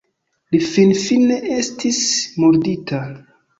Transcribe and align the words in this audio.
Li 0.55 0.59
finfine 0.69 1.37
estis 1.59 2.01
murdita. 2.47 3.05